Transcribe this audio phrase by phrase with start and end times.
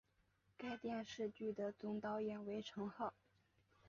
[0.57, 3.13] 该电视剧的总导演为成浩。